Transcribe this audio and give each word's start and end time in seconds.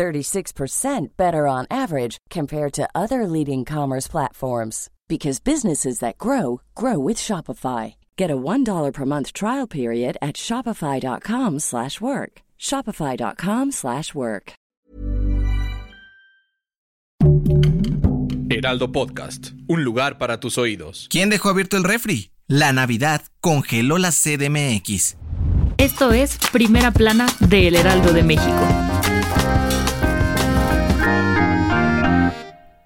36% 0.00 1.08
better 1.18 1.46
on 1.46 1.66
average 1.70 2.16
compared 2.30 2.72
to 2.72 2.88
other 2.94 3.26
leading 3.26 3.66
commerce 3.66 4.08
platforms 4.08 4.88
because 5.08 5.40
businesses 5.40 5.98
that 5.98 6.16
grow 6.16 6.62
grow 6.74 6.98
with 6.98 7.18
Shopify. 7.18 7.96
Get 8.16 8.30
a 8.30 8.36
$1 8.36 8.94
per 8.94 9.04
month 9.04 9.34
trial 9.34 9.66
period 9.66 10.16
at 10.22 10.36
shopify.com/work. 10.36 12.40
shopify.com/work. 12.58 14.52
Heraldo 18.50 18.92
Podcast, 18.92 19.52
un 19.68 19.84
lugar 19.84 20.18
para 20.18 20.40
tus 20.40 20.58
oídos. 20.58 21.08
¿Quién 21.10 21.30
dejó 21.30 21.50
abierto 21.50 21.76
el 21.76 21.84
refri? 21.84 22.30
La 22.46 22.72
Navidad 22.72 23.22
congeló 23.40 23.98
la 23.98 24.12
CDMX. 24.12 25.16
Esto 25.78 26.12
es 26.12 26.38
Primera 26.52 26.90
Plana 26.90 27.26
de 27.40 27.68
El 27.68 27.76
Heraldo 27.76 28.12
de 28.12 28.22
México. 28.22 28.89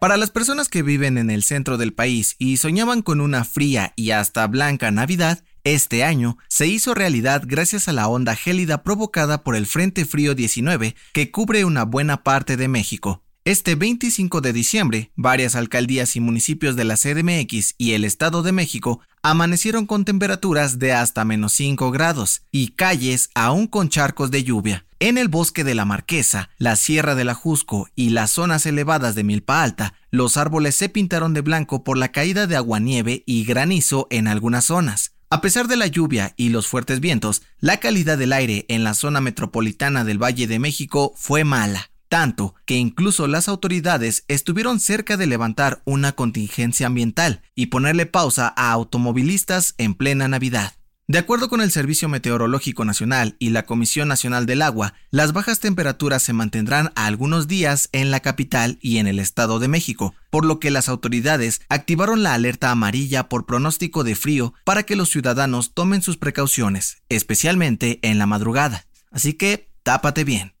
Para 0.00 0.16
las 0.16 0.30
personas 0.30 0.70
que 0.70 0.80
viven 0.80 1.18
en 1.18 1.28
el 1.28 1.42
centro 1.42 1.76
del 1.76 1.92
país 1.92 2.34
y 2.38 2.56
soñaban 2.56 3.02
con 3.02 3.20
una 3.20 3.44
fría 3.44 3.92
y 3.96 4.12
hasta 4.12 4.46
blanca 4.46 4.90
Navidad, 4.90 5.44
este 5.62 6.04
año 6.04 6.38
se 6.48 6.66
hizo 6.66 6.94
realidad 6.94 7.42
gracias 7.44 7.86
a 7.86 7.92
la 7.92 8.08
onda 8.08 8.34
gélida 8.34 8.82
provocada 8.82 9.44
por 9.44 9.56
el 9.56 9.66
Frente 9.66 10.06
Frío 10.06 10.34
19 10.34 10.96
que 11.12 11.30
cubre 11.30 11.66
una 11.66 11.84
buena 11.84 12.22
parte 12.22 12.56
de 12.56 12.66
México. 12.66 13.22
Este 13.44 13.74
25 13.74 14.40
de 14.40 14.54
diciembre, 14.54 15.10
varias 15.16 15.54
alcaldías 15.54 16.16
y 16.16 16.20
municipios 16.20 16.76
de 16.76 16.84
la 16.84 16.96
CDMX 16.96 17.74
y 17.76 17.92
el 17.92 18.06
Estado 18.06 18.42
de 18.42 18.52
México 18.52 19.00
amanecieron 19.20 19.84
con 19.84 20.06
temperaturas 20.06 20.78
de 20.78 20.94
hasta 20.94 21.26
menos 21.26 21.52
5 21.52 21.90
grados 21.90 22.40
y 22.50 22.68
calles 22.68 23.28
aún 23.34 23.66
con 23.66 23.90
charcos 23.90 24.30
de 24.30 24.44
lluvia. 24.44 24.86
En 25.02 25.16
el 25.16 25.28
bosque 25.28 25.64
de 25.64 25.74
la 25.74 25.86
Marquesa, 25.86 26.50
la 26.58 26.76
Sierra 26.76 27.14
de 27.14 27.24
la 27.24 27.32
Jusco 27.32 27.88
y 27.96 28.10
las 28.10 28.32
zonas 28.32 28.66
elevadas 28.66 29.14
de 29.14 29.24
Milpa 29.24 29.62
Alta, 29.62 29.94
los 30.10 30.36
árboles 30.36 30.76
se 30.76 30.90
pintaron 30.90 31.32
de 31.32 31.40
blanco 31.40 31.84
por 31.84 31.96
la 31.96 32.12
caída 32.12 32.46
de 32.46 32.56
aguanieve 32.56 33.22
y 33.24 33.44
granizo 33.44 34.08
en 34.10 34.28
algunas 34.28 34.66
zonas. 34.66 35.14
A 35.30 35.40
pesar 35.40 35.68
de 35.68 35.76
la 35.76 35.86
lluvia 35.86 36.34
y 36.36 36.50
los 36.50 36.66
fuertes 36.66 37.00
vientos, 37.00 37.40
la 37.60 37.78
calidad 37.78 38.18
del 38.18 38.34
aire 38.34 38.66
en 38.68 38.84
la 38.84 38.92
zona 38.92 39.22
metropolitana 39.22 40.04
del 40.04 40.22
Valle 40.22 40.46
de 40.46 40.58
México 40.58 41.14
fue 41.16 41.44
mala 41.44 41.90
tanto 42.10 42.56
que 42.66 42.74
incluso 42.74 43.28
las 43.28 43.48
autoridades 43.48 44.24
estuvieron 44.26 44.80
cerca 44.80 45.16
de 45.16 45.28
levantar 45.28 45.80
una 45.84 46.12
contingencia 46.12 46.88
ambiental 46.88 47.40
y 47.54 47.66
ponerle 47.66 48.04
pausa 48.04 48.52
a 48.56 48.72
automovilistas 48.72 49.76
en 49.78 49.94
plena 49.94 50.26
Navidad. 50.26 50.72
De 51.10 51.18
acuerdo 51.18 51.48
con 51.48 51.60
el 51.60 51.72
Servicio 51.72 52.08
Meteorológico 52.08 52.84
Nacional 52.84 53.34
y 53.40 53.50
la 53.50 53.66
Comisión 53.66 54.06
Nacional 54.06 54.46
del 54.46 54.62
Agua, 54.62 54.94
las 55.10 55.32
bajas 55.32 55.58
temperaturas 55.58 56.22
se 56.22 56.32
mantendrán 56.32 56.92
algunos 56.94 57.48
días 57.48 57.88
en 57.90 58.12
la 58.12 58.20
capital 58.20 58.78
y 58.80 58.98
en 58.98 59.08
el 59.08 59.18
Estado 59.18 59.58
de 59.58 59.66
México, 59.66 60.14
por 60.30 60.44
lo 60.44 60.60
que 60.60 60.70
las 60.70 60.88
autoridades 60.88 61.62
activaron 61.68 62.22
la 62.22 62.34
alerta 62.34 62.70
amarilla 62.70 63.28
por 63.28 63.44
pronóstico 63.44 64.04
de 64.04 64.14
frío 64.14 64.54
para 64.62 64.84
que 64.84 64.94
los 64.94 65.10
ciudadanos 65.10 65.74
tomen 65.74 66.00
sus 66.00 66.16
precauciones, 66.16 66.98
especialmente 67.08 67.98
en 68.02 68.18
la 68.18 68.26
madrugada. 68.26 68.86
Así 69.10 69.32
que 69.32 69.68
tápate 69.82 70.22
bien. 70.22 70.54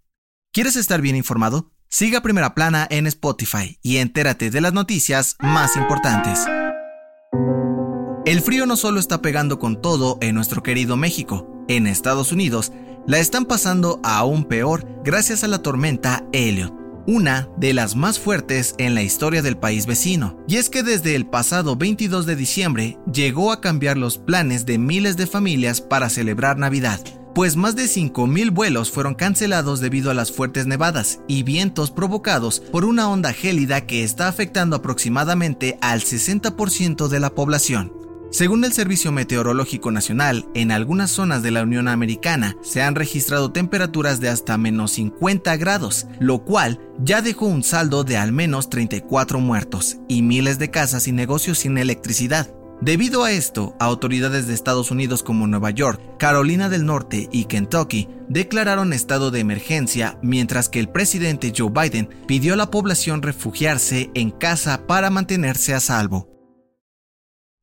¿Quieres 0.52 0.74
estar 0.74 1.00
bien 1.00 1.14
informado? 1.14 1.70
Siga 1.88 2.22
Primera 2.22 2.56
Plana 2.56 2.88
en 2.90 3.06
Spotify 3.06 3.78
y 3.82 3.98
entérate 3.98 4.50
de 4.50 4.60
las 4.60 4.72
noticias 4.72 5.36
más 5.38 5.76
importantes. 5.76 6.40
El 8.30 8.42
frío 8.42 8.64
no 8.64 8.76
solo 8.76 9.00
está 9.00 9.20
pegando 9.22 9.58
con 9.58 9.82
todo 9.82 10.16
en 10.20 10.36
nuestro 10.36 10.62
querido 10.62 10.96
México, 10.96 11.48
en 11.66 11.88
Estados 11.88 12.30
Unidos 12.30 12.70
la 13.04 13.18
están 13.18 13.44
pasando 13.44 13.98
aún 14.04 14.44
peor 14.44 14.86
gracias 15.02 15.42
a 15.42 15.48
la 15.48 15.62
tormenta 15.62 16.24
Elliot, 16.32 16.72
una 17.08 17.48
de 17.56 17.74
las 17.74 17.96
más 17.96 18.20
fuertes 18.20 18.76
en 18.78 18.94
la 18.94 19.02
historia 19.02 19.42
del 19.42 19.56
país 19.56 19.86
vecino. 19.86 20.38
Y 20.46 20.58
es 20.58 20.70
que 20.70 20.84
desde 20.84 21.16
el 21.16 21.26
pasado 21.26 21.74
22 21.74 22.24
de 22.24 22.36
diciembre 22.36 22.98
llegó 23.12 23.50
a 23.50 23.60
cambiar 23.60 23.96
los 23.96 24.16
planes 24.16 24.64
de 24.64 24.78
miles 24.78 25.16
de 25.16 25.26
familias 25.26 25.80
para 25.80 26.08
celebrar 26.08 26.56
Navidad 26.56 27.00
pues 27.34 27.54
más 27.54 27.76
de 27.76 27.84
5.000 27.84 28.52
vuelos 28.52 28.90
fueron 28.90 29.14
cancelados 29.14 29.80
debido 29.80 30.10
a 30.10 30.14
las 30.14 30.32
fuertes 30.32 30.66
nevadas 30.66 31.20
y 31.28 31.44
vientos 31.44 31.92
provocados 31.92 32.58
por 32.58 32.84
una 32.84 33.08
onda 33.08 33.32
gélida 33.32 33.86
que 33.86 34.02
está 34.02 34.26
afectando 34.26 34.76
aproximadamente 34.76 35.78
al 35.80 36.00
60% 36.00 37.08
de 37.08 37.20
la 37.20 37.30
población. 37.30 37.99
Según 38.30 38.64
el 38.64 38.72
Servicio 38.72 39.10
Meteorológico 39.10 39.90
Nacional, 39.90 40.46
en 40.54 40.70
algunas 40.70 41.10
zonas 41.10 41.42
de 41.42 41.50
la 41.50 41.64
Unión 41.64 41.88
Americana 41.88 42.56
se 42.62 42.80
han 42.80 42.94
registrado 42.94 43.50
temperaturas 43.50 44.20
de 44.20 44.28
hasta 44.28 44.56
menos 44.56 44.92
50 44.92 45.56
grados, 45.56 46.06
lo 46.20 46.44
cual 46.44 46.80
ya 47.02 47.22
dejó 47.22 47.46
un 47.46 47.64
saldo 47.64 48.04
de 48.04 48.16
al 48.16 48.30
menos 48.30 48.70
34 48.70 49.40
muertos 49.40 49.98
y 50.06 50.22
miles 50.22 50.60
de 50.60 50.70
casas 50.70 51.08
y 51.08 51.12
negocios 51.12 51.58
sin 51.58 51.76
electricidad. 51.76 52.54
Debido 52.80 53.24
a 53.24 53.32
esto, 53.32 53.74
autoridades 53.80 54.46
de 54.46 54.54
Estados 54.54 54.92
Unidos 54.92 55.24
como 55.24 55.48
Nueva 55.48 55.70
York, 55.70 56.00
Carolina 56.16 56.68
del 56.68 56.86
Norte 56.86 57.28
y 57.32 57.46
Kentucky 57.46 58.08
declararon 58.28 58.92
estado 58.92 59.32
de 59.32 59.40
emergencia 59.40 60.18
mientras 60.22 60.68
que 60.68 60.78
el 60.78 60.88
presidente 60.88 61.52
Joe 61.54 61.70
Biden 61.70 62.08
pidió 62.28 62.54
a 62.54 62.56
la 62.56 62.70
población 62.70 63.22
refugiarse 63.22 64.10
en 64.14 64.30
casa 64.30 64.86
para 64.86 65.10
mantenerse 65.10 65.74
a 65.74 65.80
salvo. 65.80 66.29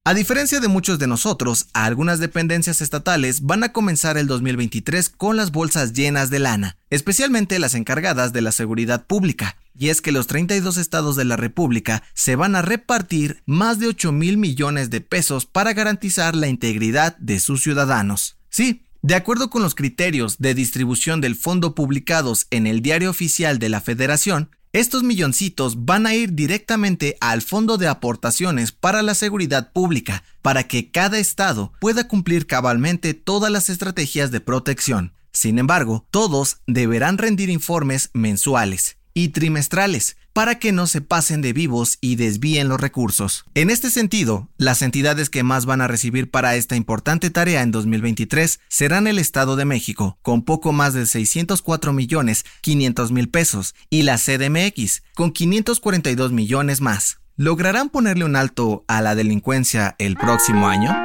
A 0.08 0.14
diferencia 0.14 0.62
de 0.62 0.70
muchos 0.70 1.00
de 1.00 1.08
nosotros, 1.08 1.68
algunas 1.74 2.20
dependencias 2.20 2.80
estatales 2.80 3.42
van 3.42 3.66
a 3.66 3.74
comenzar 3.74 4.18
el 4.18 4.26
2023 4.26 5.10
con 5.10 5.36
las 5.36 5.52
bolsas 5.52 5.92
llenas 5.92 6.30
de 6.30 6.40
lana, 6.40 6.78
especialmente 6.90 7.60
las 7.60 7.76
encargadas 7.76 8.32
de 8.32 8.40
la 8.40 8.54
seguridad 8.54 9.06
pública. 9.06 9.58
Y 9.78 9.90
es 9.90 10.00
que 10.00 10.14
los 10.14 10.28
32 10.28 10.78
estados 10.78 11.18
de 11.18 11.26
la 11.26 11.36
República 11.36 12.04
se 12.14 12.38
van 12.38 12.56
a 12.56 12.62
repartir 12.62 13.44
más 13.46 13.80
de 13.80 13.88
8 13.88 14.14
mil 14.14 14.38
millones 14.38 14.90
de 14.92 15.02
pesos 15.02 15.46
para 15.46 15.74
garantizar 15.74 16.38
la 16.38 16.48
integridad 16.48 17.18
de 17.18 17.42
sus 17.42 17.62
ciudadanos. 17.62 18.38
Sí, 18.48 18.86
de 19.02 19.16
acuerdo 19.16 19.50
con 19.50 19.62
los 19.62 19.76
criterios 19.76 20.38
de 20.38 20.54
distribución 20.54 21.20
del 21.20 21.36
fondo 21.36 21.76
publicados 21.76 22.48
en 22.50 22.66
el 22.66 22.82
Diario 22.82 23.10
Oficial 23.10 23.60
de 23.60 23.68
la 23.68 23.82
Federación, 23.82 24.52
estos 24.80 25.04
milloncitos 25.04 25.86
van 25.86 26.06
a 26.06 26.14
ir 26.14 26.34
directamente 26.34 27.18
al 27.20 27.42
Fondo 27.42 27.78
de 27.78 27.88
Aportaciones 27.88 28.72
para 28.72 29.02
la 29.02 29.16
Seguridad 29.16 29.72
Pública, 29.72 30.24
para 30.42 30.68
que 30.68 30.92
cada 30.92 31.18
estado 31.18 31.74
pueda 31.80 32.08
cumplir 32.08 32.46
cabalmente 32.46 33.14
todas 33.14 33.52
las 33.52 33.70
estrategias 33.70 34.30
de 34.30 34.40
protección. 34.40 35.14
Sin 35.32 35.58
embargo, 35.58 36.06
todos 36.12 36.58
deberán 36.68 37.18
rendir 37.18 37.50
informes 37.50 38.12
mensuales 38.14 38.98
y 39.14 39.30
trimestrales 39.30 40.16
para 40.38 40.60
que 40.60 40.72
no 40.72 40.86
se 40.86 41.02
pasen 41.02 41.42
de 41.42 41.52
vivos 41.52 41.98
y 42.00 42.16
desvíen 42.16 42.70
los 42.70 42.80
recursos. 42.80 43.46
En 43.56 43.72
este 43.72 43.90
sentido, 43.90 44.50
las 44.58 44.84
entidades 44.84 45.32
que 45.32 45.42
más 45.42 45.66
van 45.66 45.82
a 45.82 45.88
recibir 45.88 46.30
para 46.30 46.56
esta 46.56 46.76
importante 46.76 47.32
tarea 47.32 47.64
en 47.64 47.72
2023 47.72 48.60
serán 48.68 49.08
el 49.08 49.18
Estado 49.18 49.56
de 49.56 49.66
México, 49.66 50.20
con 50.22 50.44
poco 50.44 50.74
más 50.74 50.94
de 50.94 51.08
604 51.08 51.92
millones 51.92 52.46
500 52.62 53.12
mil 53.12 53.30
pesos, 53.30 53.74
y 53.90 54.04
la 54.04 54.20
CDMX, 54.20 55.02
con 55.16 55.32
542 55.32 56.32
millones 56.32 56.82
más. 56.82 57.18
¿Lograrán 57.36 57.90
ponerle 57.90 58.24
un 58.24 58.36
alto 58.36 58.86
a 58.88 59.02
la 59.02 59.16
delincuencia 59.16 59.96
el 59.98 60.18
próximo 60.18 60.68
año? 60.68 60.96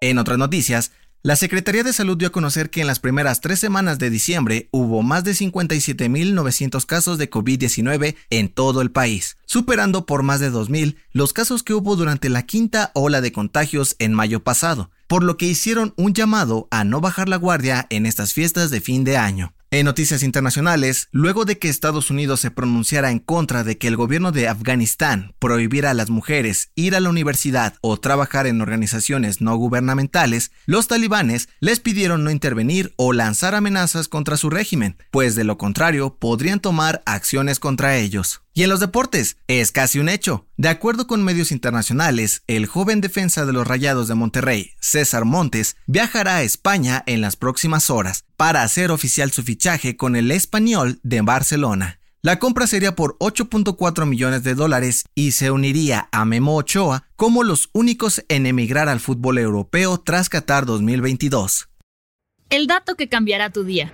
En 0.00 0.18
otras 0.18 0.38
noticias, 0.38 0.92
la 1.24 1.36
Secretaría 1.36 1.82
de 1.82 1.94
Salud 1.94 2.18
dio 2.18 2.28
a 2.28 2.32
conocer 2.32 2.68
que 2.68 2.82
en 2.82 2.86
las 2.86 3.00
primeras 3.00 3.40
tres 3.40 3.58
semanas 3.58 3.98
de 3.98 4.10
diciembre 4.10 4.68
hubo 4.72 5.02
más 5.02 5.24
de 5.24 5.32
57.900 5.32 6.84
casos 6.84 7.16
de 7.16 7.30
COVID-19 7.30 8.14
en 8.28 8.50
todo 8.50 8.82
el 8.82 8.90
país, 8.90 9.38
superando 9.46 10.04
por 10.04 10.22
más 10.22 10.40
de 10.40 10.52
2.000 10.52 10.96
los 11.12 11.32
casos 11.32 11.62
que 11.62 11.72
hubo 11.72 11.96
durante 11.96 12.28
la 12.28 12.42
quinta 12.42 12.90
ola 12.92 13.22
de 13.22 13.32
contagios 13.32 13.96
en 14.00 14.12
mayo 14.12 14.44
pasado, 14.44 14.90
por 15.08 15.24
lo 15.24 15.38
que 15.38 15.46
hicieron 15.46 15.94
un 15.96 16.12
llamado 16.12 16.68
a 16.70 16.84
no 16.84 17.00
bajar 17.00 17.30
la 17.30 17.36
guardia 17.36 17.86
en 17.88 18.04
estas 18.04 18.34
fiestas 18.34 18.70
de 18.70 18.82
fin 18.82 19.02
de 19.02 19.16
año. 19.16 19.54
En 19.74 19.86
noticias 19.86 20.22
internacionales, 20.22 21.08
luego 21.10 21.44
de 21.44 21.58
que 21.58 21.68
Estados 21.68 22.08
Unidos 22.08 22.38
se 22.38 22.52
pronunciara 22.52 23.10
en 23.10 23.18
contra 23.18 23.64
de 23.64 23.76
que 23.76 23.88
el 23.88 23.96
gobierno 23.96 24.30
de 24.30 24.46
Afganistán 24.46 25.34
prohibiera 25.40 25.90
a 25.90 25.94
las 25.94 26.10
mujeres 26.10 26.70
ir 26.76 26.94
a 26.94 27.00
la 27.00 27.10
universidad 27.10 27.74
o 27.80 27.96
trabajar 27.96 28.46
en 28.46 28.60
organizaciones 28.60 29.40
no 29.40 29.56
gubernamentales, 29.56 30.52
los 30.64 30.86
talibanes 30.86 31.48
les 31.58 31.80
pidieron 31.80 32.22
no 32.22 32.30
intervenir 32.30 32.94
o 32.94 33.12
lanzar 33.12 33.56
amenazas 33.56 34.06
contra 34.06 34.36
su 34.36 34.48
régimen, 34.48 34.96
pues 35.10 35.34
de 35.34 35.42
lo 35.42 35.58
contrario 35.58 36.18
podrían 36.20 36.60
tomar 36.60 37.02
acciones 37.04 37.58
contra 37.58 37.96
ellos. 37.96 38.42
Y 38.56 38.62
en 38.62 38.68
los 38.68 38.78
deportes, 38.78 39.36
es 39.48 39.72
casi 39.72 39.98
un 39.98 40.08
hecho. 40.08 40.46
De 40.56 40.68
acuerdo 40.68 41.08
con 41.08 41.24
medios 41.24 41.50
internacionales, 41.50 42.44
el 42.46 42.66
joven 42.66 43.00
defensa 43.00 43.44
de 43.44 43.52
los 43.52 43.66
Rayados 43.66 44.06
de 44.06 44.14
Monterrey, 44.14 44.70
César 44.78 45.24
Montes, 45.24 45.76
viajará 45.88 46.36
a 46.36 46.42
España 46.44 47.02
en 47.06 47.20
las 47.20 47.34
próximas 47.34 47.90
horas 47.90 48.24
para 48.36 48.62
hacer 48.62 48.92
oficial 48.92 49.32
su 49.32 49.42
fichaje 49.42 49.96
con 49.96 50.14
el 50.14 50.30
español 50.30 51.00
de 51.02 51.20
Barcelona. 51.22 51.98
La 52.22 52.38
compra 52.38 52.68
sería 52.68 52.94
por 52.94 53.18
8.4 53.18 54.06
millones 54.06 54.44
de 54.44 54.54
dólares 54.54 55.04
y 55.16 55.32
se 55.32 55.50
uniría 55.50 56.08
a 56.12 56.24
Memo 56.24 56.54
Ochoa 56.54 57.08
como 57.16 57.42
los 57.42 57.70
únicos 57.72 58.24
en 58.28 58.46
emigrar 58.46 58.88
al 58.88 59.00
fútbol 59.00 59.38
europeo 59.38 59.98
tras 59.98 60.28
Qatar 60.28 60.64
2022. 60.64 61.68
El 62.50 62.68
dato 62.68 62.94
que 62.94 63.08
cambiará 63.08 63.50
tu 63.50 63.64
día. 63.64 63.92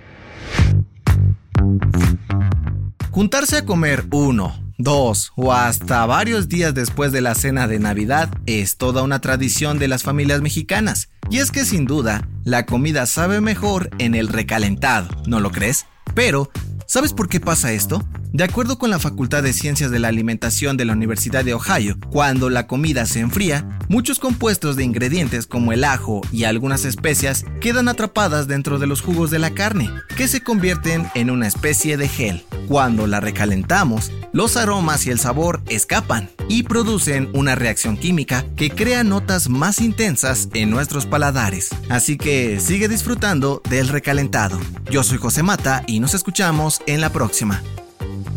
Juntarse 3.11 3.57
a 3.57 3.65
comer 3.65 4.05
uno, 4.13 4.57
dos 4.77 5.33
o 5.35 5.51
hasta 5.51 6.05
varios 6.05 6.47
días 6.47 6.73
después 6.73 7.11
de 7.11 7.19
la 7.19 7.35
cena 7.35 7.67
de 7.67 7.77
Navidad 7.77 8.29
es 8.45 8.77
toda 8.77 9.03
una 9.03 9.19
tradición 9.19 9.79
de 9.79 9.89
las 9.89 10.03
familias 10.03 10.39
mexicanas. 10.39 11.09
Y 11.29 11.39
es 11.39 11.51
que 11.51 11.65
sin 11.65 11.83
duda, 11.83 12.29
la 12.45 12.65
comida 12.65 13.05
sabe 13.05 13.41
mejor 13.41 13.89
en 13.97 14.15
el 14.15 14.29
recalentado, 14.29 15.09
¿no 15.27 15.41
lo 15.41 15.51
crees? 15.51 15.87
Pero, 16.15 16.51
¿sabes 16.87 17.11
por 17.11 17.27
qué 17.27 17.41
pasa 17.41 17.73
esto? 17.73 18.01
De 18.31 18.45
acuerdo 18.45 18.77
con 18.77 18.89
la 18.89 18.99
Facultad 18.99 19.43
de 19.43 19.51
Ciencias 19.51 19.91
de 19.91 19.99
la 19.99 20.07
Alimentación 20.07 20.77
de 20.77 20.85
la 20.85 20.93
Universidad 20.93 21.43
de 21.43 21.53
Ohio, 21.53 21.97
cuando 22.11 22.49
la 22.49 22.65
comida 22.65 23.05
se 23.05 23.19
enfría, 23.19 23.77
muchos 23.89 24.19
compuestos 24.19 24.77
de 24.77 24.85
ingredientes 24.85 25.47
como 25.47 25.73
el 25.73 25.83
ajo 25.83 26.21
y 26.31 26.45
algunas 26.45 26.85
especias 26.85 27.43
quedan 27.59 27.89
atrapadas 27.89 28.47
dentro 28.47 28.79
de 28.79 28.87
los 28.87 29.01
jugos 29.01 29.31
de 29.31 29.39
la 29.39 29.51
carne, 29.51 29.89
que 30.15 30.29
se 30.29 30.41
convierten 30.41 31.09
en 31.13 31.29
una 31.29 31.47
especie 31.47 31.97
de 31.97 32.07
gel. 32.07 32.45
Cuando 32.71 33.05
la 33.05 33.19
recalentamos, 33.19 34.13
los 34.31 34.55
aromas 34.55 35.05
y 35.05 35.09
el 35.09 35.19
sabor 35.19 35.59
escapan 35.67 36.29
y 36.47 36.63
producen 36.63 37.29
una 37.33 37.53
reacción 37.53 37.97
química 37.97 38.45
que 38.55 38.69
crea 38.69 39.03
notas 39.03 39.49
más 39.49 39.81
intensas 39.81 40.47
en 40.53 40.69
nuestros 40.69 41.05
paladares. 41.05 41.71
Así 41.89 42.17
que 42.17 42.61
sigue 42.61 42.87
disfrutando 42.87 43.61
del 43.69 43.89
recalentado. 43.89 44.57
Yo 44.89 45.03
soy 45.03 45.17
José 45.17 45.43
Mata 45.43 45.83
y 45.85 45.99
nos 45.99 46.13
escuchamos 46.13 46.81
en 46.87 47.01
la 47.01 47.09
próxima. 47.09 47.61